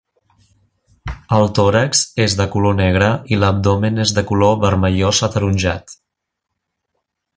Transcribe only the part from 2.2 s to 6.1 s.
és de color negre i l'abdomen és de color vermellós ataronjat.